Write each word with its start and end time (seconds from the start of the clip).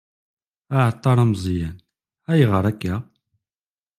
Aεeṭṭar 0.77 1.17
ameẓyan: 1.23 1.75
Ayγer 2.31 2.65
akka? 2.71 2.95